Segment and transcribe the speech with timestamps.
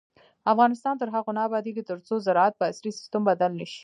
[0.53, 3.79] افغانستان تر هغو نه ابادیږي، ترڅو زراعت په عصري سیستم بدل نشي.